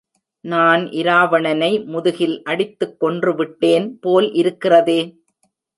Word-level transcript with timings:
நான் 0.45 0.83
இராவணனை 0.99 1.69
முதுகில் 1.87 2.35
அடித்துக் 2.45 2.97
கொன்றுவிட்டேன்போல் 3.01 4.29
இருக்கிறதே! 4.33 5.01